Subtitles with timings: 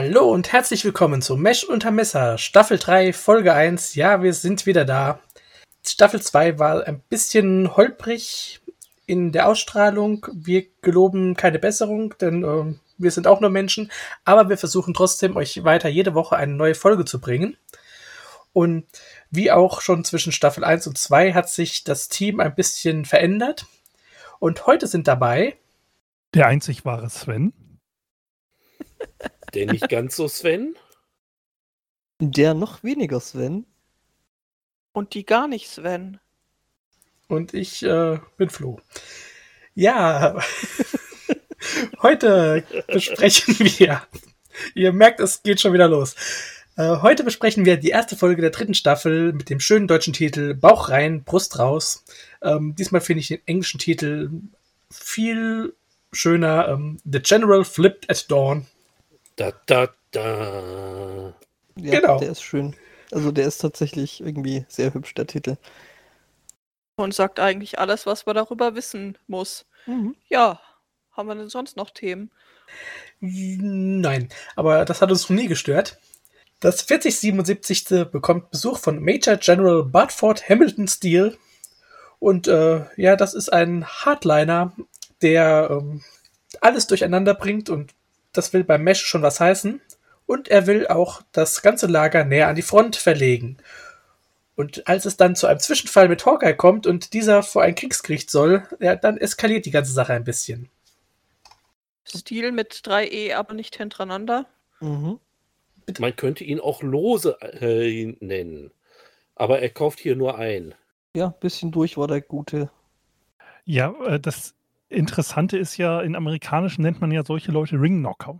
[0.00, 3.96] Hallo und herzlich willkommen zu Mesh unter Messer, Staffel 3, Folge 1.
[3.96, 5.18] Ja, wir sind wieder da.
[5.84, 8.60] Staffel 2 war ein bisschen holprig
[9.06, 10.24] in der Ausstrahlung.
[10.32, 13.90] Wir geloben keine Besserung, denn äh, wir sind auch nur Menschen.
[14.24, 17.56] Aber wir versuchen trotzdem, euch weiter jede Woche eine neue Folge zu bringen.
[18.52, 18.86] Und
[19.32, 23.66] wie auch schon zwischen Staffel 1 und 2 hat sich das Team ein bisschen verändert.
[24.38, 25.56] Und heute sind dabei
[26.34, 27.52] der einzig wahre Sven.
[29.54, 30.76] Der nicht ganz so Sven?
[32.20, 33.66] Der noch weniger Sven.
[34.92, 36.20] Und die gar nicht Sven.
[37.28, 38.80] Und ich äh, bin Flo.
[39.74, 40.40] Ja,
[42.02, 44.02] heute besprechen wir.
[44.74, 46.16] Ihr merkt, es geht schon wieder los.
[46.76, 50.54] Äh, heute besprechen wir die erste Folge der dritten Staffel mit dem schönen deutschen Titel
[50.54, 52.04] Bauch rein, Brust raus.
[52.42, 54.30] Ähm, diesmal finde ich den englischen Titel
[54.90, 55.74] viel
[56.12, 56.68] schöner.
[56.68, 58.66] Ähm, The General Flipped at Dawn.
[59.38, 61.32] Da, da, da.
[61.76, 62.18] Ja, genau.
[62.18, 62.74] der ist schön.
[63.12, 65.56] Also der ist tatsächlich irgendwie sehr hübsch, der Titel.
[66.96, 69.64] Und sagt eigentlich alles, was man darüber wissen muss.
[69.86, 70.16] Mhm.
[70.28, 70.60] Ja,
[71.12, 72.32] haben wir denn sonst noch Themen?
[73.20, 76.00] Nein, aber das hat uns noch nie gestört.
[76.58, 78.10] Das 4077.
[78.10, 81.38] bekommt Besuch von Major General Bartford Hamilton Steele.
[82.18, 84.72] Und äh, ja, das ist ein Hardliner,
[85.22, 86.02] der ähm,
[86.60, 87.94] alles durcheinander bringt und
[88.38, 89.80] das will beim Mesh schon was heißen.
[90.26, 93.58] Und er will auch das ganze Lager näher an die Front verlegen.
[94.56, 98.30] Und als es dann zu einem Zwischenfall mit Hawkeye kommt und dieser vor ein Kriegsgericht
[98.30, 100.68] soll, ja, dann eskaliert die ganze Sache ein bisschen.
[102.04, 104.46] Stil mit 3E, aber nicht hintereinander.
[104.80, 105.20] Mhm.
[105.98, 108.70] Man könnte ihn auch lose äh, nennen.
[109.34, 110.74] Aber er kauft hier nur ein.
[111.14, 112.70] Ja, bisschen durch war der gute.
[113.64, 114.54] Ja, äh, das
[114.88, 118.38] Interessante ist ja, in amerikanischen nennt man ja solche Leute Ringknocker.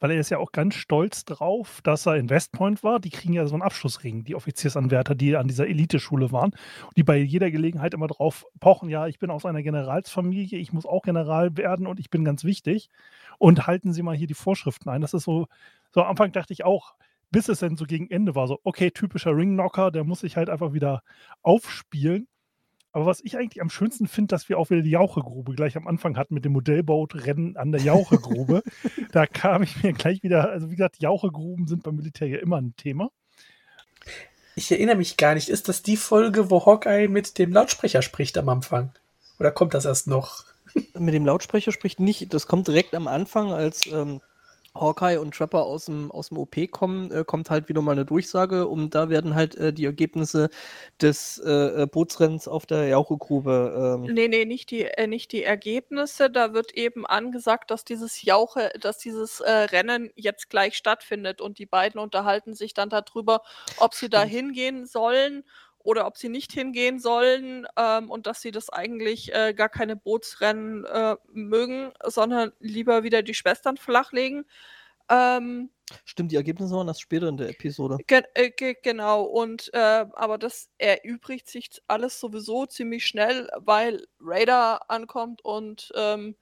[0.00, 3.00] Weil er ist ja auch ganz stolz drauf, dass er in West Point war.
[3.00, 6.52] Die kriegen ja so einen Abschlussring, die Offiziersanwärter, die an dieser Eliteschule waren.
[6.52, 10.72] Und die bei jeder Gelegenheit immer drauf pochen, ja, ich bin aus einer Generalsfamilie, ich
[10.72, 12.90] muss auch General werden und ich bin ganz wichtig.
[13.38, 15.00] Und halten Sie mal hier die Vorschriften ein.
[15.00, 15.48] Das ist so,
[15.90, 16.94] so am Anfang dachte ich auch,
[17.30, 20.48] bis es dann so gegen Ende war, so, okay, typischer Ringknocker, der muss sich halt
[20.48, 21.02] einfach wieder
[21.42, 22.28] aufspielen.
[22.98, 25.86] Aber was ich eigentlich am schönsten finde, dass wir auch wieder die Jauchegrube gleich am
[25.86, 28.64] Anfang hatten mit dem Modellbootrennen an der Jauchegrube.
[29.12, 32.56] da kam ich mir gleich wieder, also wie gesagt, Jauchegruben sind beim Militär ja immer
[32.56, 33.12] ein Thema.
[34.56, 35.48] Ich erinnere mich gar nicht.
[35.48, 38.90] Ist das die Folge, wo Hawkeye mit dem Lautsprecher spricht am Anfang?
[39.38, 40.42] Oder kommt das erst noch?
[40.98, 42.34] mit dem Lautsprecher spricht nicht.
[42.34, 44.20] Das kommt direkt am Anfang, als ähm,
[44.74, 48.04] Hawkeye und Trapper aus dem, aus dem OP kommen, äh, kommt halt wieder mal eine
[48.04, 50.50] Durchsage und da werden halt äh, die Ergebnisse
[51.00, 53.96] des äh, äh Bootsrennens auf der Jauchegrube.
[54.04, 56.30] Ähm nee, nee, nicht die, äh, nicht die Ergebnisse.
[56.30, 61.58] Da wird eben angesagt, dass dieses Jauche, dass dieses äh, Rennen jetzt gleich stattfindet und
[61.58, 63.42] die beiden unterhalten sich dann darüber,
[63.78, 65.44] ob sie da hingehen sollen
[65.78, 69.96] oder ob sie nicht hingehen sollen ähm, und dass sie das eigentlich äh, gar keine
[69.96, 74.44] Bootsrennen äh, mögen, sondern lieber wieder die Schwestern flachlegen.
[75.08, 75.70] Ähm,
[76.04, 77.96] Stimmt, die Ergebnisse waren das später in der Episode.
[78.06, 84.06] Ge äh, ge genau, und äh, aber das erübrigt sich alles sowieso ziemlich schnell, weil
[84.20, 86.36] Raider ankommt und ähm,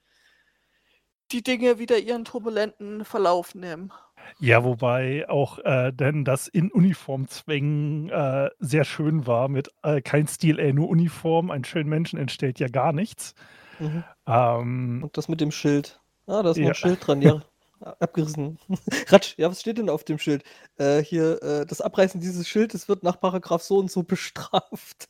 [1.30, 3.92] die Dinge wieder ihren turbulenten Verlauf nehmen.
[4.38, 10.00] Ja, wobei auch äh, denn das in Uniform zwängen äh, sehr schön war mit äh,
[10.00, 13.34] kein Stil, ey, nur Uniform, ein schönen Menschen entstellt ja gar nichts.
[13.78, 14.04] Mhm.
[14.26, 16.00] Ähm, Und das mit dem Schild.
[16.26, 16.70] Ah, da ist noch ja.
[16.70, 17.42] ein Schild dran, ja.
[17.80, 18.58] Abgerissen.
[19.08, 20.44] Ratsch, ja, was steht denn auf dem Schild?
[20.78, 25.08] Äh, hier, äh, das Abreißen dieses Schildes wird nach Paragraph so und so bestraft.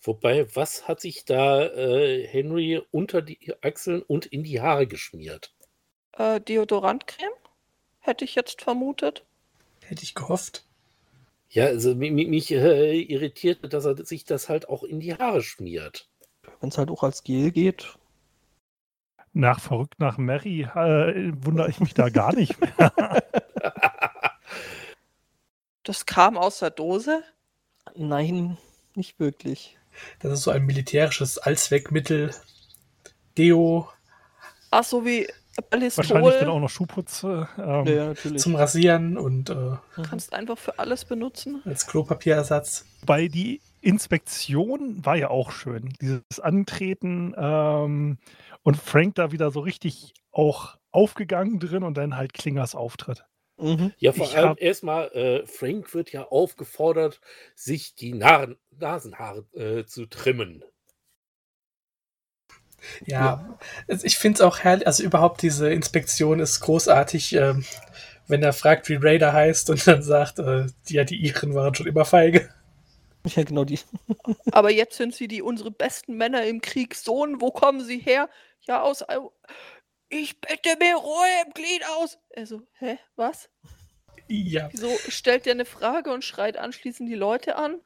[0.00, 5.54] Wobei, was hat sich da äh, Henry unter die Achseln und in die Haare geschmiert?
[6.18, 7.30] Deodorantcreme?
[8.08, 9.24] Hätte ich jetzt vermutet.
[9.84, 10.64] Hätte ich gehofft.
[11.50, 15.42] Ja, also mich, mich äh, irritiert, dass er sich das halt auch in die Haare
[15.42, 16.08] schmiert.
[16.60, 17.96] Wenn es halt auch als Gel geht.
[19.32, 22.92] Nach verrückt nach Mary äh, wundere ich mich da gar nicht mehr.
[25.88, 27.24] Das kam aus der Dose?
[27.94, 28.58] Nein,
[28.94, 29.78] nicht wirklich.
[30.18, 32.34] Das ist so ein militärisches Allzweckmittel.
[33.38, 33.88] Deo.
[34.70, 35.26] Ach so wie
[35.70, 37.24] Wahrscheinlich dann Ballistol auch noch Schuhputz.
[37.24, 38.36] äh, Ähm, Ja.
[38.36, 39.76] Zum Rasieren und äh,
[40.08, 41.62] kannst einfach für alles benutzen.
[41.64, 42.84] als Klopapierersatz.
[43.06, 45.92] Bei die Inspektion war ja auch schön.
[46.00, 48.18] Dieses Antreten ähm,
[48.62, 53.24] und Frank da wieder so richtig auch aufgegangen drin und dann halt Klingers Auftritt.
[53.60, 53.92] Mhm.
[53.98, 57.20] Ja, vor Ich allem hab- erstmal, äh, Frank wird ja aufgefordert,
[57.56, 60.62] sich die Nar Nasenhaare äh, zu trimmen.
[63.06, 63.58] Ja,
[63.88, 67.64] also ich finde es auch herrlich, also überhaupt diese Inspektion ist großartig, ähm,
[68.26, 71.74] wenn er fragt, wie Raider heißt und dann sagt, äh, die, ja, die Iren waren
[71.74, 72.48] schon immer feige.
[73.34, 73.80] Ja, genau die.
[74.52, 76.94] Aber jetzt sind sie die unsere besten Männer im Krieg.
[76.94, 78.30] Sohn, wo kommen sie her?
[78.60, 79.02] Ja, aus.
[79.06, 79.32] Au-
[80.08, 82.16] Ich bette mir Ruhe im Glied aus.
[82.30, 83.50] Er so, hä, was?
[84.28, 87.80] Ja, Wieso stellt er eine Frage und schreit anschließend die Leute an?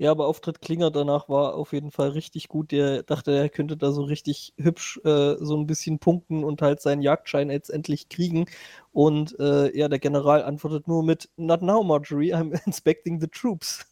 [0.00, 2.72] Ja, aber Auftritt Klinger danach war auf jeden Fall richtig gut.
[2.72, 6.80] Der dachte, er könnte da so richtig hübsch äh, so ein bisschen punkten und halt
[6.80, 8.46] seinen Jagdschein jetzt endlich kriegen.
[8.92, 13.84] Und äh, ja, der General antwortet nur mit Not now, Marjorie, I'm inspecting the troops.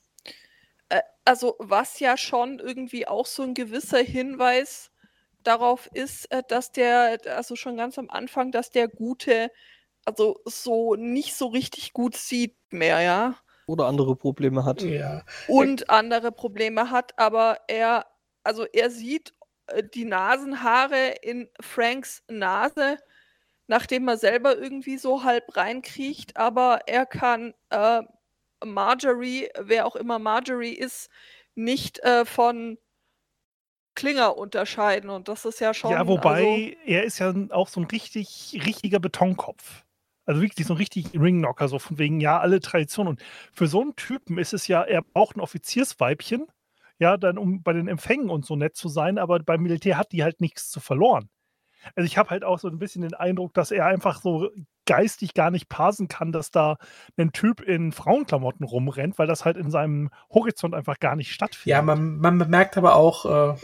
[0.88, 4.90] Äh, also, was ja schon irgendwie auch so ein gewisser Hinweis
[5.43, 9.50] darauf ist, äh, dass der, also schon ganz am Anfang, dass der Gute,
[10.06, 13.37] also so nicht so richtig gut sieht mehr, ja.
[13.69, 14.82] Oder andere Probleme hat.
[14.82, 15.23] ja.
[15.47, 18.06] und andere Probleme hat, aber er,
[18.43, 19.35] also er sieht
[19.67, 22.99] äh, die Nasenhaare in Franks Nase,
[23.67, 28.03] nachdem er selber irgendwie so halb reinkriecht, aber er kann äh,
[28.65, 31.11] Marjorie, wer auch immer Marjorie ist,
[31.55, 32.79] nicht äh, von
[33.94, 35.91] Klinger unterscheiden und das ist ja schon.
[35.91, 39.85] ja, also, wobei er ist ja auch so ein richtig, richtiger Betonkopf.
[40.28, 43.08] Also wirklich so ein richtig Ringknocker, so von wegen, ja, alle Traditionen.
[43.08, 46.46] Und für so einen Typen ist es ja, er braucht ein Offiziersweibchen,
[46.98, 50.12] ja, dann um bei den Empfängen und so nett zu sein, aber beim Militär hat
[50.12, 51.30] die halt nichts zu verloren.
[51.94, 54.50] Also ich habe halt auch so ein bisschen den Eindruck, dass er einfach so
[54.84, 56.76] geistig gar nicht parsen kann, dass da
[57.16, 61.70] ein Typ in Frauenklamotten rumrennt, weil das halt in seinem Horizont einfach gar nicht stattfindet.
[61.70, 63.56] Ja, man, man bemerkt aber auch, äh,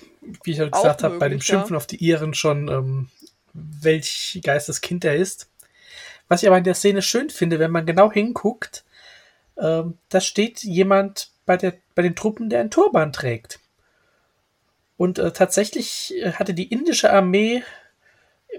[0.44, 1.58] wie ich ja Auch gesagt habe, bei dem möglich, ja.
[1.58, 3.08] Schimpfen auf die Iren schon, ähm,
[3.52, 5.50] welch Geisteskind er ist.
[6.28, 8.84] Was ich aber in der Szene schön finde, wenn man genau hinguckt,
[9.58, 13.60] ähm, da steht jemand bei, der, bei den Truppen, der einen Turban trägt.
[14.96, 17.62] Und äh, tatsächlich äh, hatte die indische Armee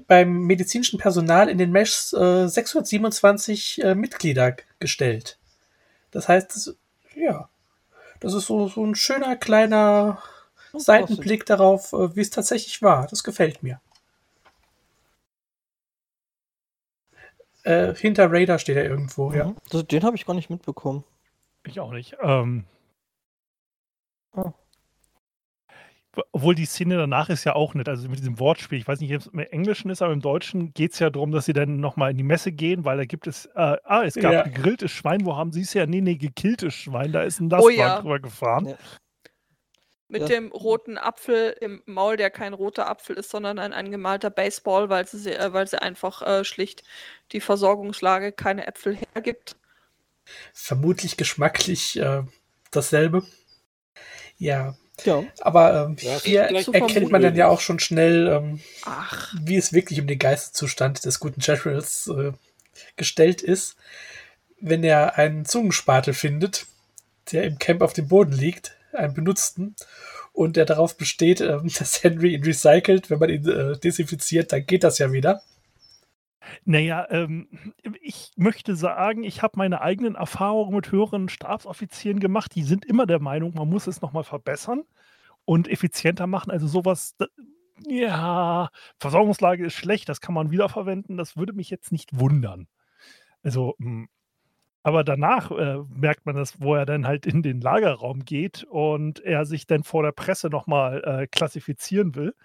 [0.08, 5.38] beim medizinischen Personal in den Meshs äh, 627 äh, Mitglieder gestellt.
[6.12, 6.76] Das heißt, das,
[7.16, 7.50] ja,
[8.20, 10.22] das ist so, so ein schöner kleiner
[10.74, 13.08] Seitenblick darauf, äh, wie es tatsächlich war.
[13.08, 13.80] Das gefällt mir.
[17.66, 19.46] Äh, hinter Raider steht er irgendwo, ja.
[19.50, 19.56] Mhm.
[19.72, 21.04] Das, den habe ich gar nicht mitbekommen.
[21.66, 22.16] Ich auch nicht.
[22.22, 22.66] Ähm,
[24.38, 24.52] Ah.
[26.32, 27.90] Obwohl die Szene danach ist ja auch nett.
[27.90, 30.74] Also mit diesem Wortspiel, ich weiß nicht, ob es im Englischen ist, aber im Deutschen
[30.74, 33.28] geht es ja darum, dass sie dann nochmal in die Messe gehen, weil da gibt
[33.28, 34.44] es, äh, ah, es gab Ja.
[34.44, 35.86] gegrilltes Schwein, wo haben sie es ja?
[35.86, 38.02] Nee, nee, gekilltes Schwein, da ist ein Oh Lastwagen ja.
[38.02, 38.66] drüber gefahren.
[38.68, 38.76] Ja.
[40.08, 40.28] Mit Ja.
[40.28, 45.08] dem roten Apfel im Maul, der kein roter Apfel ist, sondern ein angemalter Baseball, weil
[45.08, 46.84] sie, äh, weil sie einfach äh, schlicht
[47.32, 49.56] die Versorgungslage keine Äpfel hergibt.
[50.54, 52.24] Vermutlich geschmacklich äh,
[52.72, 53.24] dasselbe.
[54.38, 59.34] Ja, Ja, aber ähm, Ja, hier erkennt man dann ja auch schon schnell, ähm, Ach,
[59.42, 62.32] wie es wirklich um den Geisteszustand des guten Generals äh,
[62.96, 63.76] gestellt ist,
[64.60, 66.66] wenn er einen Zungenspatel findet,
[67.32, 69.76] der im Camp auf dem Boden liegt, einen benutzten,
[70.36, 73.10] und der darauf besteht, ähm, dass Henry ihn recycelt.
[73.10, 75.42] Wenn man ihn äh, desinfiziert, dann geht das ja wieder.
[76.64, 77.48] Naja, ähm,
[78.02, 82.54] ich möchte sagen, ich habe meine eigenen Erfahrungen mit höheren Stabsoffizieren gemacht.
[82.54, 84.84] Die sind immer der Meinung, man muss es nochmal verbessern
[85.46, 86.52] und effizienter machen.
[86.52, 87.16] Also sowas,
[87.88, 91.18] ja, Versorgungslage ist schlecht, das kann man wiederverwenden.
[91.18, 92.68] Das würde mich jetzt nicht wundern.
[93.42, 94.08] Also, mh,
[94.86, 99.20] aber danach äh, merkt man das, wo er dann halt in den Lagerraum geht und
[99.22, 102.36] er sich dann vor der Presse nochmal äh, klassifizieren will.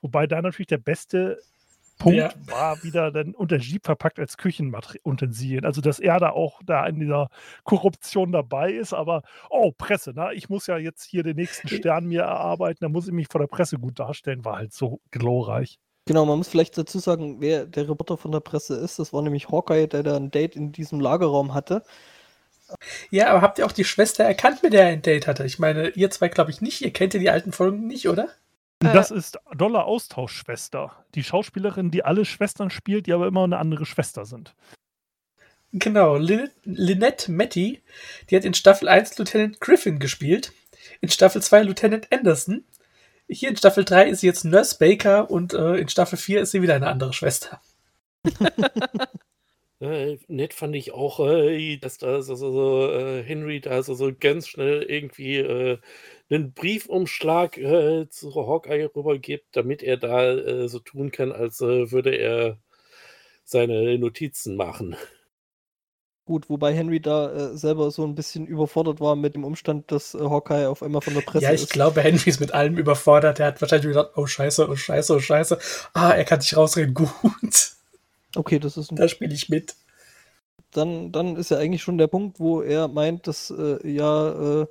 [0.00, 1.40] Wobei da natürlich der beste
[1.98, 2.32] Punkt Ja.
[2.46, 5.64] war wieder dann unter Jeep verpackt als Küchenutensilien.
[5.64, 7.28] Also, dass er da auch da in dieser
[7.64, 10.32] Korruption dabei ist, aber oh, Presse, ne?
[10.34, 13.40] Ich muss ja jetzt hier den nächsten Stern mir erarbeiten, da muss ich mich vor
[13.40, 15.80] der Presse gut darstellen, war halt so glorreich.
[16.10, 16.26] Genau.
[16.26, 18.98] Man muss vielleicht dazu sagen, wer der Reporter von der Presse ist.
[18.98, 21.84] Das war nämlich Hawkeye, der da ein Date in diesem Lagerraum hatte.
[23.10, 25.44] Ja, aber habt ihr auch die Schwester erkannt, mit der er ein Date hatte?
[25.44, 26.80] Ich meine, ihr zwei glaube ich nicht.
[26.80, 28.24] Ihr kennt ja die alten Folgen nicht, oder?
[28.82, 28.92] Äh.
[28.92, 31.04] das ist Dollar Austauschschwester.
[31.14, 34.56] Die Schauspielerin, die alle Schwestern spielt, die aber immer eine andere Schwester sind.
[35.72, 37.82] Genau, Lin Lynette Matty,
[38.28, 40.52] die hat in Staffel 1 Lieutenant Griffin gespielt,
[41.00, 42.64] in Staffel 2 Lieutenant Anderson.
[43.32, 46.50] Hier in Staffel 3 ist sie jetzt Nurse Baker und äh, in Staffel 4 ist
[46.50, 47.60] sie wieder eine andere Schwester.
[49.82, 54.12] Äh, nett fand ich auch, äh, dass da so, so, äh, Henry da so, so
[54.14, 55.78] ganz schnell irgendwie äh,
[56.28, 62.58] einen Briefumschlag äh, zu Hawkeye rübergibt, damit er da so tun kann, als würde er
[63.44, 64.96] seine Notizen machen.
[66.30, 70.14] Gut, wobei Henry da äh, selber so ein bisschen überfordert war mit dem Umstand, dass
[70.14, 71.72] äh, Hawkeye auf einmal von der Presse Ja, ich ist.
[71.72, 73.40] glaube, Henry ist mit allem überfordert.
[73.40, 75.58] Er hat wahrscheinlich gedacht, oh scheiße, oh scheiße, oh scheiße.
[75.92, 76.94] Ah, er kann sich rausreden.
[76.94, 77.10] Gut,
[78.36, 79.74] Okay, das ist ein da spiele ich mit.
[80.72, 84.66] dann, dann ist ja eigentlich schon der Punkt, wo er meint, dass äh, ja äh,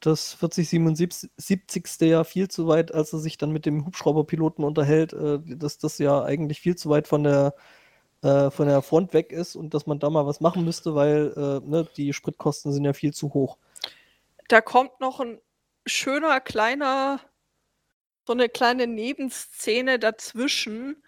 [0.00, 2.00] das 4077.
[2.02, 5.98] Jahr viel zu weit, als er sich dann mit dem Hubschrauberpiloten unterhält, äh, dass das
[5.98, 7.54] ja eigentlich viel zu weit von der
[8.24, 11.32] äh, von der Front weg ist und dass man da mal was machen müsste, weil
[11.36, 13.58] äh, ne, die Spritkosten sind ja viel zu hoch.
[14.48, 15.40] Da kommt noch ein
[15.86, 17.20] schöner kleiner,
[18.26, 21.02] so eine kleine Nebenszene dazwischen.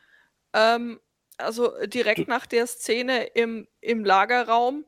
[0.52, 1.00] Ähm,
[1.38, 4.84] also direkt Du- nach der Szene im, im Lagerraum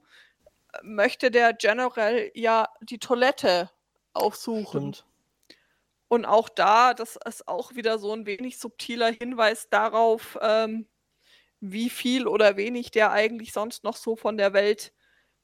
[0.72, 3.70] äh, möchte der General ja die Toilette
[4.12, 4.94] aufsuchen.
[4.94, 5.04] Stimmt.
[6.08, 10.86] Und auch da, das ist auch wieder so ein wenig subtiler Hinweis darauf, ähm,
[11.60, 14.92] wie viel oder wenig der eigentlich sonst noch so von der Welt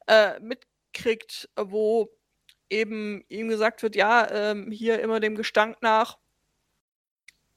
[0.07, 2.11] äh, mitkriegt, wo
[2.71, 6.19] eben ihm gesagt wird, ja, ähm, hier immer dem Gestank nach,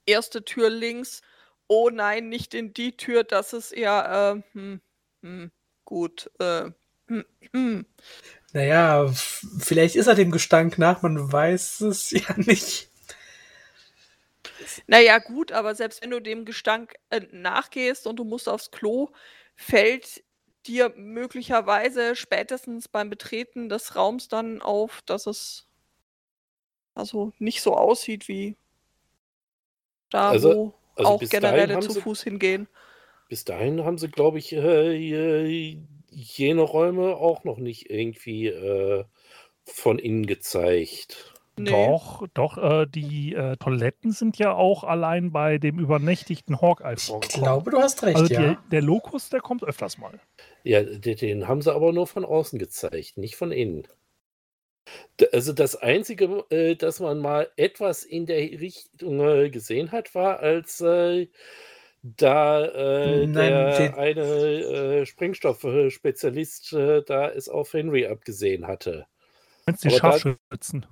[0.05, 1.21] erste Tür links,
[1.67, 4.81] oh nein, nicht in die Tür, das ist eher, äh, hm,
[5.21, 5.51] hm,
[5.85, 6.71] gut, äh,
[7.07, 7.85] hm, hm.
[8.53, 9.11] Naja,
[9.59, 12.89] vielleicht ist er dem Gestank nach, man weiß es ja nicht.
[14.87, 19.09] Naja, gut, aber selbst wenn du dem Gestank äh, nachgehst und du musst aufs Klo,
[19.55, 20.23] fällt
[20.65, 25.67] dir möglicherweise spätestens beim Betreten des Raums dann auf, dass es
[26.93, 28.55] also nicht so aussieht wie
[30.09, 32.67] da, Also- wo also auch bis dahin Generäle haben zu sie- Fuß hingehen.
[33.29, 35.77] Bis dahin haben sie, glaube ich, äh,
[36.09, 39.03] jene Räume auch noch nicht irgendwie äh,
[39.65, 41.33] von innen gezeigt.
[41.59, 41.71] Nee.
[41.71, 47.05] Doch, doch, äh, die äh, Toiletten sind ja auch allein bei dem übernächtigten Hawkeye Ich
[47.05, 47.43] vorgekommen.
[47.43, 48.41] glaube, du hast recht, also ja.
[48.41, 50.19] der, der Lokus, der kommt öfters mal.
[50.63, 53.87] Ja, de- den haben sie aber nur von außen gezeigt, nicht von innen.
[55.33, 60.39] Also das Einzige, äh, dass man mal etwas in der Richtung äh, gesehen hat, war,
[60.39, 61.27] als äh,
[62.03, 69.07] da äh, Nein, der eine äh, Sprengstoffspezialist äh, da es auf Henry abgesehen hatte.
[69.65, 70.85] Meinst du die Scharfschützen?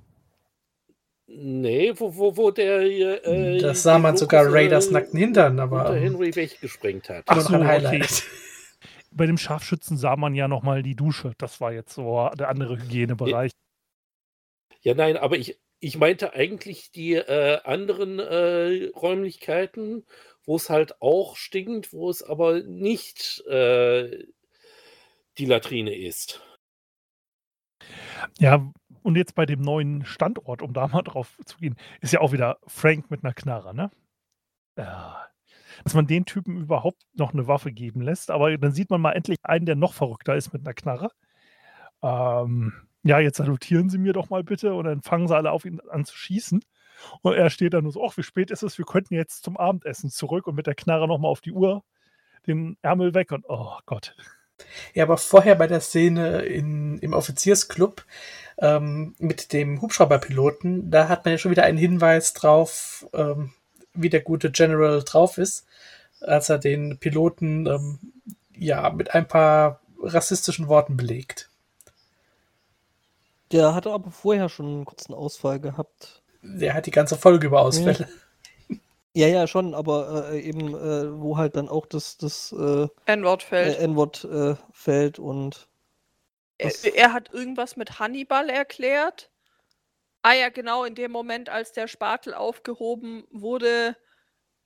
[1.27, 2.82] Nee, wo, wo, wo der
[3.25, 7.10] äh, das sah man Lucas, sogar äh, Raiders nackten Hintern, aber unter ähm, Henry weggesprengt
[7.10, 7.24] hat.
[7.27, 7.67] Ach so, ein okay.
[7.67, 8.24] Highlight.
[9.12, 11.34] Bei dem Scharfschützen sah man ja nochmal die Dusche.
[11.38, 13.51] Das war jetzt so der andere Hygienebereich.
[14.82, 20.05] Ja, nein, aber ich, ich meinte eigentlich die äh, anderen äh, Räumlichkeiten,
[20.46, 24.25] wo es halt auch stinkt, wo es aber nicht äh,
[25.38, 26.41] die Latrine ist.
[28.38, 28.72] Ja,
[29.05, 32.31] und jetzt bei dem neuen Standort, um da mal drauf zu gehen, ist ja auch
[32.31, 33.91] wieder Frank mit einer Knarre, ne?
[34.77, 35.27] Ja.
[35.83, 39.12] Dass man den Typen überhaupt noch eine Waffe geben lässt, aber dann sieht man mal
[39.12, 41.12] endlich einen, der noch verrückter ist mit einer Knarre.
[42.01, 45.65] Ähm, ja, jetzt salutieren Sie mir doch mal bitte und dann fangen sie alle auf
[45.65, 46.63] ihn an zu schießen.
[47.21, 48.77] Und er steht da nur so, ach, wie spät ist es?
[48.77, 51.83] Wir könnten jetzt zum Abendessen zurück und mit der Knarre nochmal auf die Uhr
[52.47, 54.15] den Ärmel weg und oh Gott.
[54.93, 58.05] Ja, aber vorher bei der Szene in, im Offiziersclub
[58.57, 63.53] ähm, mit dem Hubschrauberpiloten, da hat man ja schon wieder einen Hinweis drauf, ähm,
[63.93, 65.65] wie der gute General drauf ist,
[66.21, 68.00] als er den Piloten ähm,
[68.57, 71.50] ja mit ein paar rassistischen Worten belegt.
[73.51, 76.21] Der hatte aber vorher schon einen kurzen Ausfall gehabt.
[76.41, 78.07] Der hat die ganze Folge über Ausfälle.
[79.13, 83.43] Ja, ja, schon, aber äh, eben, äh, wo halt dann auch das, das äh, N-Wort
[83.43, 83.79] äh, fällt.
[83.79, 85.69] N-Wort äh, fällt und
[86.57, 89.29] Er, das- er hat irgendwas mit Hannibal erklärt.
[90.24, 93.95] Ah ja, genau, in dem Moment, als der Spatel aufgehoben wurde,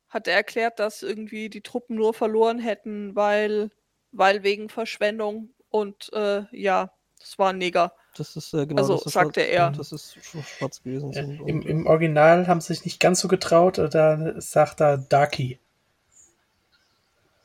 [0.10, 3.72] hat er erklärt, dass irgendwie die Truppen nur verloren hätten, weil,
[4.12, 7.94] weil wegen Verschwendung und äh, ja, das war ein Neger.
[8.16, 9.72] das ist äh, genau Also, das ist sagte schwarz, er.
[9.78, 11.24] dass es sch- schwarz gewesen Äh.
[11.48, 15.60] Im, Im Original haben sie sich nicht ganz so getraut, äh, da sagt er Darky.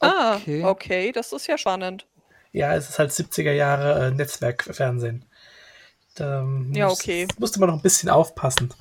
[0.01, 0.63] Ah, Okay.
[0.63, 2.07] okay, das ist ja spannend.
[2.55, 5.25] Ja, es ist halt 70er Jahre äh, Netzwerkfernsehen.
[6.15, 7.27] Da Ja, muss- okay.
[7.39, 8.73] musste man noch ein bisschen aufpassen.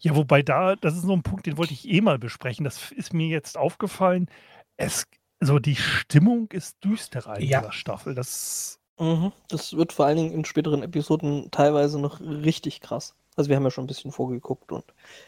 [0.00, 2.64] Ja, wobei da, das ist so ein Punkt, den wollte ich eh mal besprechen.
[2.64, 4.30] Das ist mir jetzt aufgefallen.
[4.78, 5.06] Es,
[5.40, 7.60] so die Stimmung ist düsterer in Ja.
[7.60, 8.14] dieser Staffel.
[8.14, 13.14] Das, mhm, das wird vor allen Dingen in späteren Episoden teilweise noch richtig krass.
[13.36, 14.84] Also wir haben ja schon ein bisschen vorgeguckt und.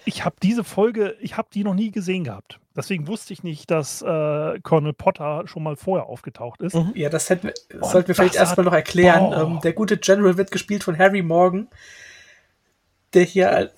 [0.07, 2.59] Ich habe diese Folge, ich habe die noch nie gesehen gehabt.
[2.75, 6.75] Deswegen wusste ich nicht, dass äh, Colonel Potter schon mal vorher aufgetaucht ist.
[6.75, 6.93] Mhm.
[6.95, 9.33] Ja, das hätten das sollten wir vielleicht erstmal noch erklären.
[9.35, 11.69] Ähm, der gute General wird gespielt von Harry Morgan,
[13.13, 13.71] der hier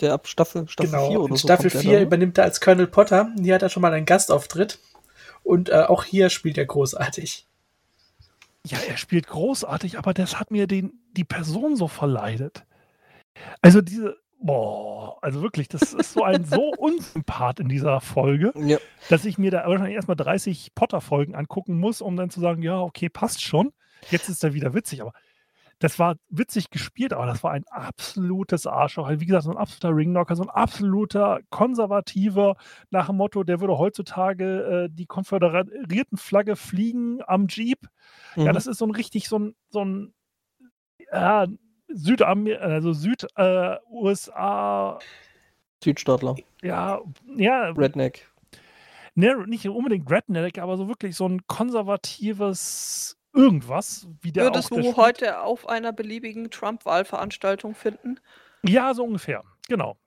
[0.00, 1.46] Der ab Staffel, Staffel genau, 4 oder so.
[1.46, 2.06] Staffel kommt der 4 dann, ne?
[2.06, 3.28] übernimmt er als Colonel Potter.
[3.38, 4.78] Hier hat er schon mal einen Gastauftritt.
[5.42, 7.46] Und äh, auch hier spielt er großartig.
[8.66, 12.64] Ja, er spielt großartig, aber das hat mir den, die Person so verleidet.
[13.60, 18.78] Also diese, boah, also wirklich, das ist so ein so Unsympath in dieser Folge, Ja.
[19.10, 22.80] dass ich mir da wahrscheinlich erstmal 30 Potter-Folgen angucken muss, um dann zu sagen, ja,
[22.80, 23.72] okay, passt schon.
[24.10, 25.12] Jetzt ist er wieder witzig, aber
[25.78, 29.10] das war witzig gespielt, aber das war ein absolutes Arschloch.
[29.10, 32.56] Wie gesagt, so ein absoluter Ringknocker, so ein absoluter Konservativer
[32.90, 37.88] nach dem Motto, der würde heutzutage äh, die konföderierten Flagge fliegen am Jeep.
[38.36, 38.54] Ja, Mhm.
[38.54, 40.14] das ist so ein richtig so ein, so ein
[41.12, 41.46] ja,
[41.88, 44.98] Südamer also Süd-USA,
[45.82, 46.36] Südstaatler.
[46.62, 47.00] ja,
[47.36, 48.30] ja, Redneck.
[49.14, 54.76] ne, nicht unbedingt Redneck, aber so wirklich so ein konservatives irgendwas, wie der Würdest auch
[54.76, 54.96] der du spielt.
[55.06, 58.20] heute auf einer beliebigen Trump-Wahlveranstaltung finden?
[58.64, 59.98] Ja, so ungefähr, genau.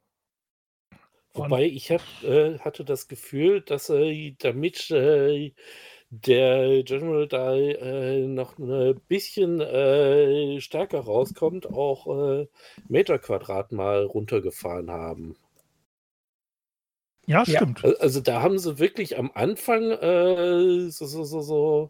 [1.33, 5.53] Und- Wobei ich hab, äh, hatte das Gefühl, dass äh, damit äh,
[6.09, 12.07] der General da äh, noch ein bisschen äh, stärker rauskommt, auch
[12.41, 12.47] äh,
[12.87, 15.35] Meter Quadrat mal runtergefahren haben.
[17.27, 17.57] Ja, Ja.
[17.57, 17.83] stimmt.
[17.83, 21.89] Al- Also da haben sie wirklich am Anfang äh, so, so, so, so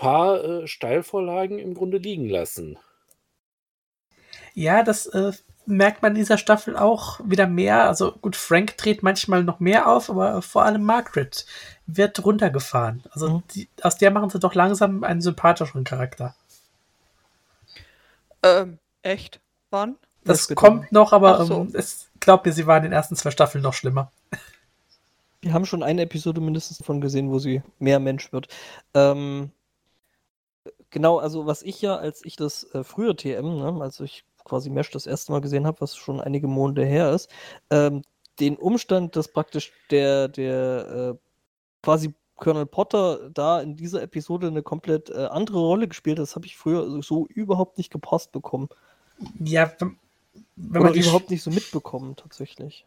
[0.00, 2.78] paar äh, Steilvorlagen im Grunde liegen lassen.
[4.54, 5.32] Ja, das äh,
[5.66, 7.86] merkt man in dieser Staffel auch wieder mehr.
[7.86, 11.46] Also gut, Frank dreht manchmal noch mehr auf, aber äh, vor allem Margaret
[11.86, 13.04] wird runtergefahren.
[13.12, 13.42] Also Mhm.
[13.54, 16.34] die, aus der machen sie doch langsam einen sympathischeren Charakter.
[18.42, 19.40] Ähm, echt?
[19.70, 19.96] Wann?
[20.24, 21.60] Das kommt noch, aber so.
[21.62, 24.10] ähm, es glaubt mir, sie waren in den ersten zwei Staffeln noch schlimmer.
[25.42, 28.48] Wir haben schon eine Episode mindestens davon gesehen, wo sie mehr Mensch wird.
[28.94, 29.50] Ähm,
[30.90, 34.70] genau, also was ich ja, als ich das äh, frühe TM, ne, als ich quasi
[34.70, 37.30] Mesh das erste Mal gesehen habe, was schon einige Monate her ist,
[37.70, 38.02] ähm,
[38.40, 41.18] den Umstand, dass praktisch der, der äh,
[41.82, 46.36] quasi Colonel Potter da in dieser Episode eine komplett äh, andere Rolle gespielt hat, das
[46.36, 48.68] habe ich früher so, so überhaupt nicht gepasst bekommen.
[49.38, 49.98] Ja, wenn,
[50.56, 52.86] wenn Oder man die überhaupt nicht so mitbekommen, tatsächlich.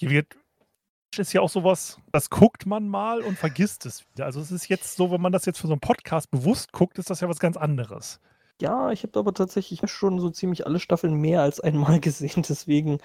[0.00, 0.36] Wird
[1.16, 4.26] ist ja auch sowas, das guckt man mal und vergisst es wieder.
[4.26, 6.98] Also es ist jetzt so, wenn man das jetzt für so einen Podcast bewusst guckt,
[6.98, 8.20] ist das ja was ganz anderes.
[8.60, 12.98] Ja, ich habe aber tatsächlich schon so ziemlich alle Staffeln mehr als einmal gesehen, deswegen.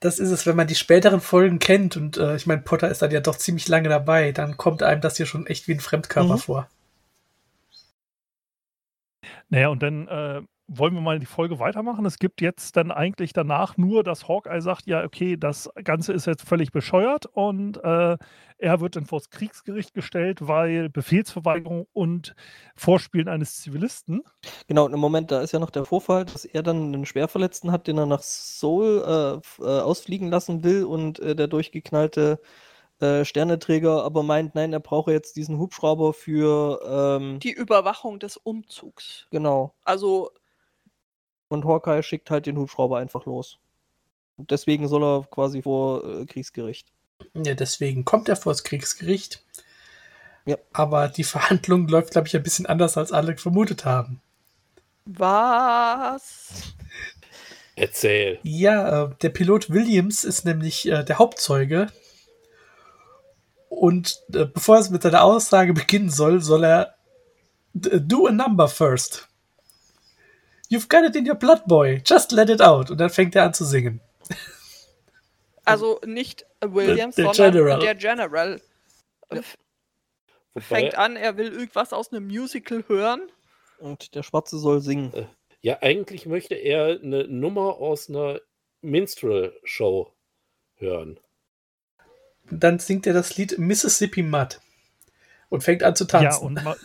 [0.00, 3.02] Das ist es, wenn man die späteren Folgen kennt und äh, ich meine, Potter ist
[3.02, 5.80] dann ja doch ziemlich lange dabei, dann kommt einem das hier schon echt wie ein
[5.80, 6.38] Fremdkörper Mhm.
[6.38, 6.68] vor.
[9.48, 12.04] Naja, und dann äh, wollen wir mal die Folge weitermachen.
[12.04, 16.26] Es gibt jetzt dann eigentlich danach nur, dass Hawkeye sagt, ja, okay, das Ganze ist
[16.26, 18.18] jetzt völlig bescheuert und äh,
[18.58, 22.34] er wird dann vor das Kriegsgericht gestellt, weil Befehlsverweigerung und
[22.76, 24.22] Vorspielen eines Zivilisten.
[24.66, 27.72] Genau, und im Moment, da ist ja noch der Vorfall, dass er dann einen Schwerverletzten
[27.72, 32.40] hat, den er nach Seoul äh, äh, ausfliegen lassen will und äh, der durchgeknallte
[33.00, 36.80] äh, Sterneträger aber meint, nein, er brauche jetzt diesen Hubschrauber für,
[37.20, 39.28] ähm, Die Überwachung des Umzugs.
[39.30, 39.72] genau.
[39.84, 40.30] Also,
[41.48, 43.58] Und Hawkeye schickt halt den Hubschrauber einfach los.
[44.36, 46.92] Und deswegen soll er quasi vor äh, Kriegsgericht.
[47.34, 49.44] Ja, deswegen kommt er vor das Kriegsgericht.
[50.44, 50.56] Ja.
[50.72, 54.20] Aber die Verhandlung läuft, glaube ich, ein bisschen anders, als alle vermutet haben.
[55.04, 56.74] was?
[57.76, 58.38] Erzähl.
[58.42, 61.88] Ja, äh, der Pilot Williams ist nämlich äh, der Hauptzeuge.
[63.68, 66.94] Und äh, bevor es mit seiner Aussage beginnen soll, soll er
[67.74, 69.27] d- do a number first.
[70.70, 72.02] You've got it in your blood, boy.
[72.04, 72.90] Just let it out.
[72.90, 74.00] Und dann fängt er an zu singen.
[75.64, 77.80] Also nicht Williams, der sondern General.
[77.80, 78.60] der General.
[79.30, 79.42] Äh,
[80.54, 83.20] Wobei, Fängt an, er will irgendwas aus einem Musical hören.
[83.78, 85.12] Und der Schwarze soll singen.
[85.60, 88.40] ja, eigentlich möchte er eine Nummer aus einer
[88.80, 90.12] Minstrel-Show
[90.76, 91.20] hören.
[92.50, 94.60] Dann singt er das Lied Mississippi Mud.
[95.50, 96.56] Und fängt an zu tanzen.
[96.56, 96.78] Ja, und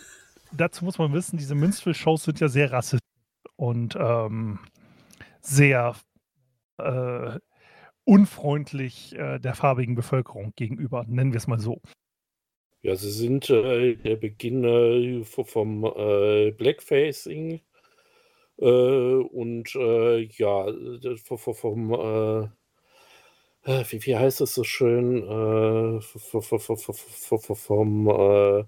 [0.52, 3.03] dazu muss man wissen, diese Minstrel-Shows sind ja sehr rassistisch
[3.64, 4.58] und ähm,
[5.40, 5.96] sehr
[6.78, 7.38] äh,
[8.04, 11.80] unfreundlich äh, der farbigen Bevölkerung gegenüber, nennen wir es mal so.
[12.82, 17.60] Ja, sie sind äh, der Beginn vom Blackfacing
[18.56, 21.20] und ja, das
[21.54, 22.52] vom,
[23.64, 26.00] wie, wie heißt es so schön, äh,
[27.56, 28.64] vom äh,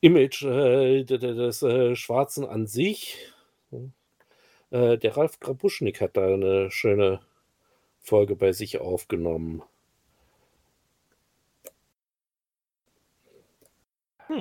[0.00, 3.16] Image äh, de- de- des äh, Schwarzen an sich.
[4.70, 7.20] Äh, der Ralf Grabuschnik hat da eine schöne
[8.00, 9.62] Folge bei sich aufgenommen.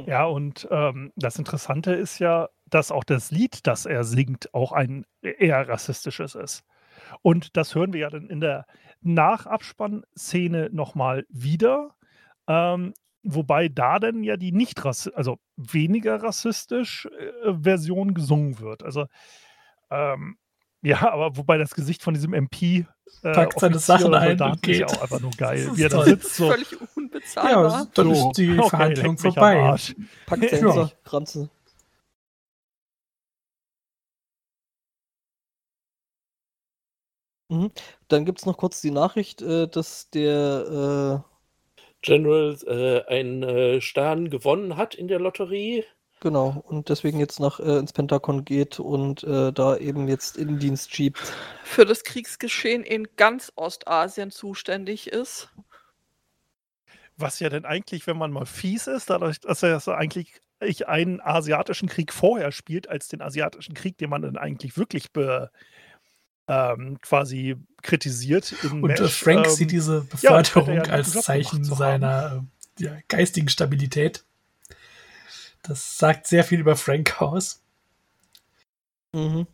[0.06, 4.72] Ja, und ähm, das Interessante ist ja, dass auch das Lied, das er singt, auch
[4.72, 6.64] ein eher rassistisches ist.
[7.22, 8.66] Und das hören wir ja dann in der
[9.02, 11.96] Nachabspann-Szene nochmal wieder.
[12.48, 18.84] Ähm, wobei da dann ja die nicht rassistisch, also weniger rassistisch äh, Version gesungen wird.
[18.84, 19.06] Also
[19.90, 20.38] ähm,
[20.84, 22.86] ja, aber wobei das Gesicht von diesem MP
[23.24, 24.80] äh, Packt seine Sachen ein und geht.
[24.80, 24.86] geht.
[24.86, 25.66] auch einfach nur geil.
[25.68, 26.06] Das Wie er ist da toll.
[26.08, 26.50] sitzt so.
[26.50, 27.72] Völlig unbezahlbar.
[27.82, 29.76] Ja, dann so, ist die okay, Verhandlung vorbei.
[30.26, 30.92] Packt er Ja.
[31.04, 31.50] Kranze.
[37.50, 37.72] Mhm.
[38.08, 41.26] Dann gibt es noch kurz die Nachricht, äh, dass der,
[42.02, 45.86] General äh, einen äh, Stern gewonnen hat in der Lotterie.
[46.20, 50.94] genau, und deswegen jetzt nach, äh, ins Pentagon geht und äh, da eben jetzt Innendienst
[50.94, 51.34] schiebt.
[51.64, 55.50] Für das Kriegsgeschehen in ganz Ostasien zuständig ist.
[57.18, 60.88] Was ja denn eigentlich, wenn man mal fies ist, dadurch, dass er so eigentlich ich
[60.88, 65.52] einen asiatischen Krieg vorher spielt, als den asiatischen Krieg, den man dann eigentlich wirklich be,
[66.52, 68.54] ähm, quasi kritisiert.
[68.64, 72.44] In Und Mesh, Frank ähm, sieht diese Beförderung er ja als Zeichen seiner
[72.80, 74.26] äh, ja, geistigen Stabilität.
[75.64, 77.62] Das sagt sehr viel über Frank aus.
[79.14, 79.48] Mhm.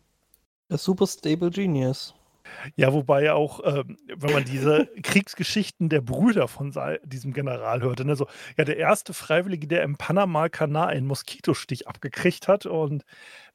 [0.68, 2.14] Der Super Stable Genius.
[2.76, 8.16] Ja, wobei auch, ähm, wenn man diese Kriegsgeschichten der Brüder von diesem General hörte, ne,
[8.16, 13.04] so, ja, der erste Freiwillige, der im Panama-Kanal einen Moskitostich abgekriegt hat und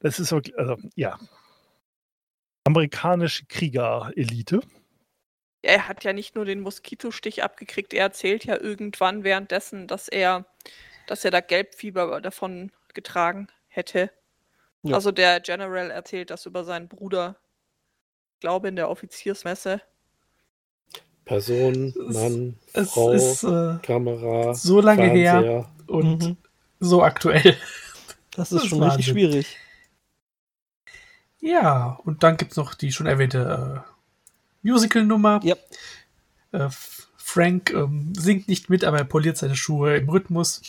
[0.00, 1.18] das ist wirklich, also, ja,
[2.64, 4.60] amerikanische Krieger-Elite.
[5.62, 10.44] Er hat ja nicht nur den Moskitostich abgekriegt, er erzählt ja irgendwann währenddessen, dass er,
[11.06, 14.10] dass er da Gelbfieber davon getragen hätte.
[14.82, 14.94] Ja.
[14.96, 17.36] Also der General erzählt das über seinen Bruder,
[18.34, 19.80] ich glaube in der Offiziersmesse.
[21.24, 25.70] Person, Es- Mann, Es Frau, ist äh, Kamera, so lange her Fernseher.
[25.86, 26.36] und Mhm.
[26.80, 27.56] so aktuell.
[28.36, 29.14] Das Das ist ist schon richtig Wahnsinn.
[29.14, 29.56] schwierig.
[31.44, 35.40] Ja, und dann gibt es noch die schon erwähnte äh, Musical-Nummer.
[35.44, 35.56] Ja.
[36.52, 36.70] Äh,
[37.18, 40.62] Frank ähm, singt nicht mit, aber er poliert seine Schuhe im Rhythmus.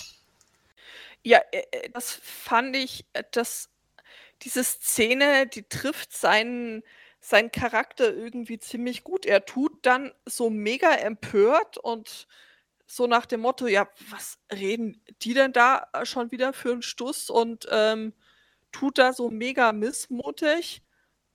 [1.24, 3.70] Ja, äh, äh, das fand ich, äh, dass
[4.42, 6.84] diese Szene, die trifft seinen,
[7.22, 9.26] seinen Charakter irgendwie ziemlich gut.
[9.26, 12.28] Er tut dann so mega empört und
[12.86, 17.30] so nach dem Motto, ja, was reden die denn da schon wieder für einen Stuss
[17.30, 18.12] und ähm,
[18.76, 20.84] tut da so mega missmutig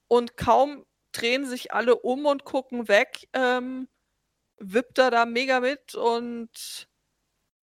[0.08, 3.88] und kaum drehen sich alle um und gucken weg, ähm,
[4.58, 6.86] wippt er da mega mit und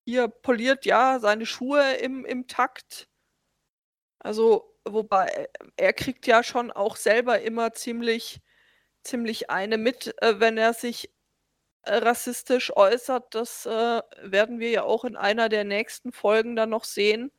[0.03, 3.07] hier poliert ja seine Schuhe im, im Takt.
[4.17, 8.41] Also, wobei äh, er kriegt ja schon auch selber immer ziemlich,
[9.03, 11.13] ziemlich eine mit, äh, wenn er sich
[11.83, 13.35] äh, rassistisch äußert.
[13.35, 17.31] Das äh, werden wir ja auch in einer der nächsten Folgen dann noch sehen.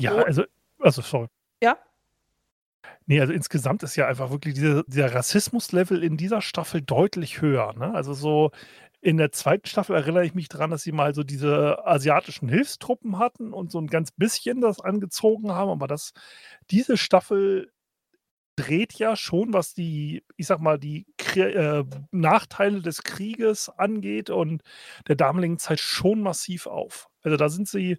[0.00, 0.44] Ja, also,
[0.78, 1.28] also, sorry.
[1.62, 1.78] Ja.
[3.06, 7.72] Nee, also insgesamt ist ja einfach wirklich dieser, dieser Rassismuslevel in dieser Staffel deutlich höher.
[7.74, 7.94] Ne?
[7.94, 8.50] Also so
[9.00, 13.18] in der zweiten Staffel erinnere ich mich daran, dass sie mal so diese asiatischen Hilfstruppen
[13.18, 16.12] hatten und so ein ganz bisschen das angezogen haben, aber das,
[16.70, 17.72] diese Staffel
[18.56, 24.62] dreht ja schon, was die, ich sag mal, die äh, Nachteile des Krieges angeht und
[25.08, 27.08] der damaligen Zeit schon massiv auf.
[27.22, 27.98] Also da sind sie.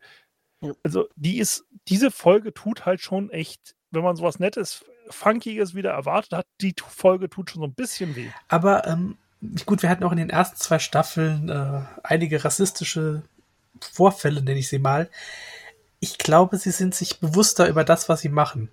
[0.84, 5.92] Also die ist, diese Folge tut halt schon echt, wenn man sowas Nettes, Funkiges wieder
[5.92, 8.30] erwartet hat, die Folge tut schon so ein bisschen weh.
[8.48, 9.18] Aber ähm,
[9.66, 13.24] gut, wir hatten auch in den ersten zwei Staffeln äh, einige rassistische
[13.82, 15.10] Vorfälle, nenne ich sie mal.
[16.00, 18.70] Ich glaube, sie sind sich bewusster über das, was sie machen.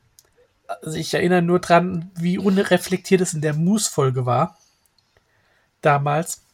[0.66, 4.58] Also ich erinnere nur dran, wie unreflektiert es in der Moose-Folge war.
[5.80, 6.44] Damals.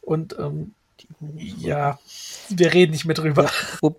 [0.00, 0.74] Und ähm,
[1.36, 1.98] ja,
[2.48, 3.50] wir reden nicht mehr drüber.
[3.80, 3.96] Wo,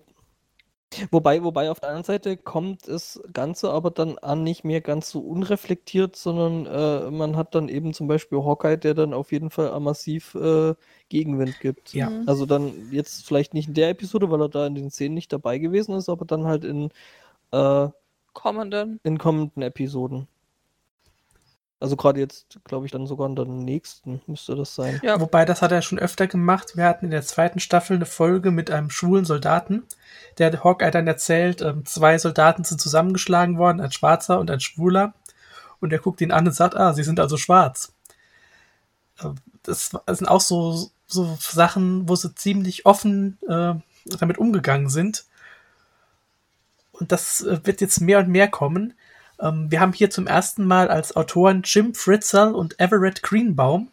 [1.10, 5.10] wobei, wobei auf der anderen Seite kommt das Ganze aber dann an nicht mehr ganz
[5.10, 9.50] so unreflektiert, sondern äh, man hat dann eben zum Beispiel Hawkeye, der dann auf jeden
[9.50, 10.74] Fall massiv äh,
[11.08, 11.94] Gegenwind gibt.
[11.94, 12.10] Ja.
[12.26, 15.32] Also dann jetzt vielleicht nicht in der Episode, weil er da in den Szenen nicht
[15.32, 16.90] dabei gewesen ist, aber dann halt in,
[17.52, 17.88] äh,
[18.32, 19.00] Kommenden.
[19.02, 20.28] in kommenden Episoden.
[21.80, 25.00] Also gerade jetzt, glaube ich, dann sogar in der nächsten müsste das sein.
[25.02, 25.18] Ja.
[25.18, 26.76] Wobei, das hat er schon öfter gemacht.
[26.76, 29.84] Wir hatten in der zweiten Staffel eine Folge mit einem schwulen Soldaten.
[30.36, 34.60] Der hat Hawkeye dann erzählt, ähm, zwei Soldaten sind zusammengeschlagen worden, ein Schwarzer und ein
[34.60, 35.14] Schwuler.
[35.80, 37.94] Und er guckt ihn an und sagt, ah, sie sind also schwarz.
[39.22, 43.74] Ähm, Das sind auch so, so Sachen, wo sie ziemlich offen äh,
[44.18, 45.24] damit umgegangen sind.
[46.92, 48.92] Und das äh, wird jetzt mehr und mehr kommen.
[49.40, 53.90] Ähm, wir haben hier zum ersten Mal als Autoren Jim Fritzell und Everett Greenbaum.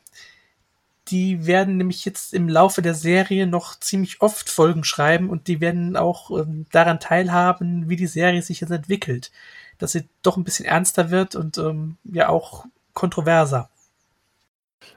[1.10, 5.62] Die werden nämlich jetzt im Laufe der Serie noch ziemlich oft Folgen schreiben und die
[5.62, 9.32] werden auch ähm, daran teilhaben, wie die Serie sich jetzt entwickelt.
[9.78, 13.70] Dass sie doch ein bisschen ernster wird und ähm, ja auch kontroverser.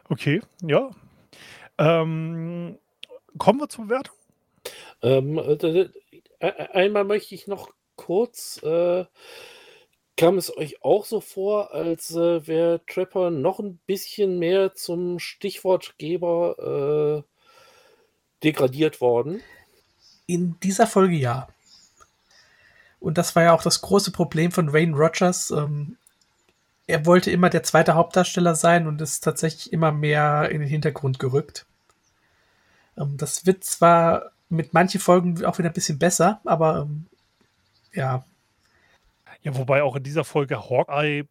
[0.08, 0.90] Okay, ja.
[1.78, 2.78] Ähm,
[3.38, 4.16] kommen wir zur Wertung?
[5.02, 5.88] Ähm, äh,
[6.72, 9.04] einmal möchte ich noch kurz, äh,
[10.20, 15.18] kam es euch auch so vor, als äh, wäre Trapper noch ein bisschen mehr zum
[15.18, 19.40] Stichwortgeber äh, degradiert worden?
[20.26, 21.48] In dieser Folge ja.
[23.00, 25.52] Und das war ja auch das große Problem von Wayne Rogers.
[25.52, 25.96] Ähm,
[26.86, 31.18] er wollte immer der zweite Hauptdarsteller sein und ist tatsächlich immer mehr in den Hintergrund
[31.18, 31.64] gerückt.
[32.98, 37.06] Ähm, das wird zwar mit manchen Folgen auch wieder ein bisschen besser, aber ähm,
[37.94, 38.22] ja.
[39.42, 41.24] Ja, wobei auch in dieser Folge Hawkeye,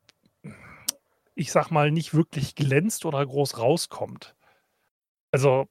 [1.36, 4.36] ich sag mal, nicht wirklich glänzt oder groß rauskommt.
[5.32, 5.68] Also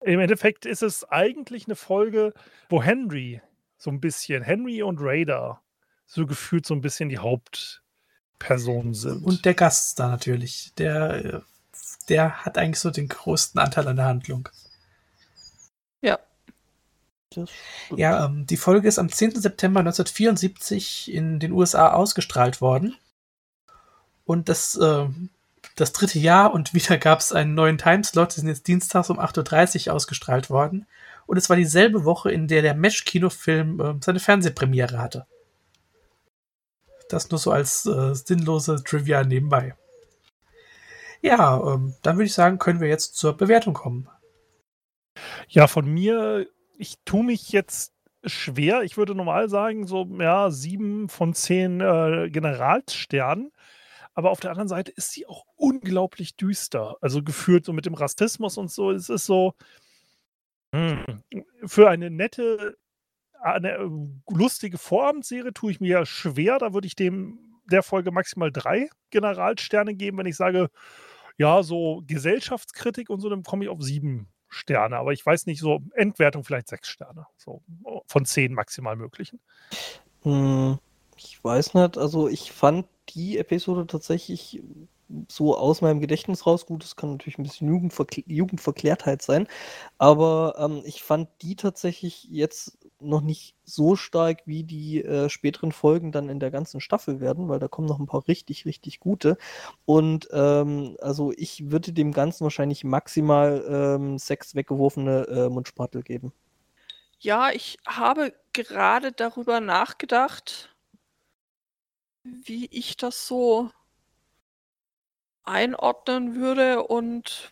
[0.00, 2.32] im Endeffekt ist es eigentlich eine Folge,
[2.68, 3.40] wo Henry
[3.76, 5.62] so ein bisschen, Henry und Raider
[6.06, 9.24] so gefühlt so ein bisschen die Hauptpersonen sind.
[9.24, 10.72] Und der Gast da natürlich.
[10.76, 11.42] Der,
[12.08, 14.48] der hat eigentlich so den größten Anteil an der Handlung.
[16.02, 16.18] Ja.
[17.96, 19.40] Ja, ähm, die Folge ist am 10.
[19.40, 22.96] September 1974 in den USA ausgestrahlt worden.
[24.24, 25.06] Und das, äh,
[25.76, 28.32] das dritte Jahr und wieder gab es einen neuen Timeslot.
[28.32, 30.86] Sie sind jetzt dienstags um 8.30 Uhr ausgestrahlt worden.
[31.26, 35.26] Und es war dieselbe Woche, in der der Mesh-Kinofilm äh, seine Fernsehpremiere hatte.
[37.08, 39.74] Das nur so als äh, sinnlose Trivia nebenbei.
[41.22, 44.08] Ja, ähm, dann würde ich sagen, können wir jetzt zur Bewertung kommen.
[45.48, 47.92] Ja, von mir, ich tue mich jetzt
[48.24, 48.82] schwer.
[48.82, 53.52] Ich würde normal sagen, so, ja, sieben von zehn äh, Generalssternen.
[54.14, 56.96] Aber auf der anderen Seite ist sie auch unglaublich düster.
[57.00, 58.92] Also gefühlt so mit dem Rassismus und so.
[58.92, 59.54] Es ist so,
[60.74, 61.04] hm,
[61.64, 62.76] für eine nette,
[63.40, 63.88] eine äh,
[64.30, 66.58] lustige Vorabendserie tue ich mir ja schwer.
[66.58, 67.38] Da würde ich dem
[67.70, 70.18] der Folge maximal drei Generalsterne geben.
[70.18, 70.70] Wenn ich sage,
[71.36, 75.60] ja, so Gesellschaftskritik und so, dann komme ich auf sieben Sterne, aber ich weiß nicht,
[75.60, 77.26] so Endwertung vielleicht sechs Sterne.
[77.36, 77.62] So
[78.06, 79.40] von zehn maximal möglichen.
[80.22, 80.78] Hm,
[81.16, 84.62] ich weiß nicht, also ich fand die Episode tatsächlich
[85.28, 86.66] so aus meinem Gedächtnis raus.
[86.66, 89.48] Gut, es kann natürlich ein bisschen Jugendverkl Jugendverklärtheit sein,
[89.98, 95.72] aber ähm, ich fand die tatsächlich jetzt noch nicht so stark, wie die äh, späteren
[95.72, 99.00] Folgen dann in der ganzen Staffel werden, weil da kommen noch ein paar richtig, richtig
[99.00, 99.36] gute.
[99.84, 106.32] Und ähm, also ich würde dem Ganzen wahrscheinlich maximal ähm, sechs weggeworfene äh, Mundspatel geben.
[107.20, 110.74] Ja, ich habe gerade darüber nachgedacht,
[112.22, 113.70] wie ich das so
[115.44, 117.50] einordnen würde und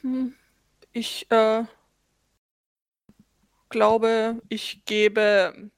[0.00, 0.34] hm,
[0.92, 1.64] ich äh,
[3.68, 5.70] glaube, ich gebe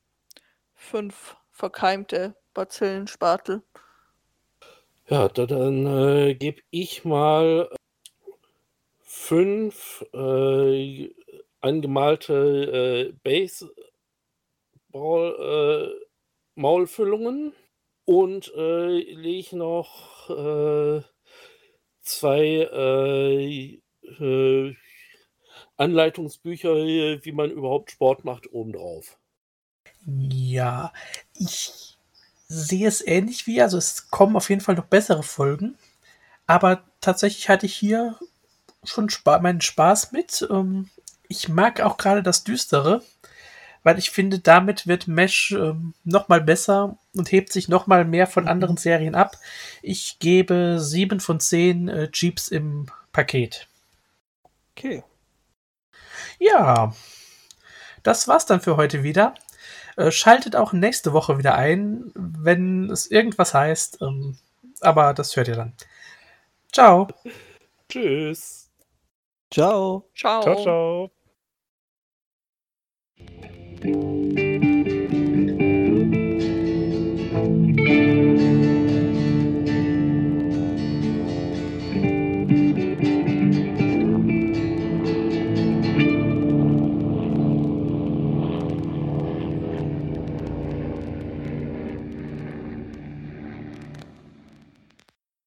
[0.75, 3.63] fünf verkeimte Bazillenspatel.
[5.09, 7.71] Ja, da, dann äh, gebe ich mal
[8.99, 11.11] fünf äh,
[11.61, 13.13] angemalte äh,
[14.93, 17.66] Baseball-Maulfüllungen äh,
[18.07, 21.03] und äh, lege noch äh,
[22.01, 23.81] zwei äh,
[24.21, 24.75] äh,
[25.77, 29.19] Anleitungsbücher, wie man überhaupt Sport macht, obendrauf.
[30.07, 30.93] Ja,
[31.35, 31.99] ich
[32.49, 35.77] sehe es ähnlich wie, also es kommen auf jeden Fall noch bessere Folgen,
[36.47, 38.17] aber tatsächlich hatte ich hier
[38.85, 40.47] schon spa meinen Spaß mit.
[40.49, 40.89] Ähm,
[41.29, 43.03] ich mag auch gerade das Düstere,
[43.87, 48.05] weil ich finde, damit wird Mesh ähm, noch mal besser und hebt sich noch mal
[48.05, 49.37] mehr von anderen Serien ab.
[49.81, 53.69] Ich gebe sieben von zehn äh, Jeeps im Paket.
[54.73, 55.05] Okay.
[56.41, 56.97] Ja,
[58.03, 59.35] das war's dann für heute wieder.
[59.97, 64.03] Äh, schaltet auch nächste Woche wieder ein, wenn es irgendwas heißt.
[64.03, 64.37] Ähm,
[64.81, 65.75] aber das hört ihr dann.
[66.73, 67.07] Ciao.
[67.89, 68.69] Tschüss.
[69.49, 70.11] Ciao.
[70.13, 70.43] Ciao.
[70.43, 71.11] Ciao, ciao.
[73.81, 74.46] Thank you.